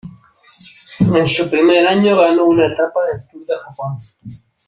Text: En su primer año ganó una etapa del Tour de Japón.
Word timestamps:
En 1.13 1.27
su 1.27 1.47
primer 1.47 1.85
año 1.85 2.17
ganó 2.19 2.45
una 2.45 2.65
etapa 2.65 3.01
del 3.05 3.21
Tour 3.29 3.45
de 3.45 3.55
Japón. 3.55 3.99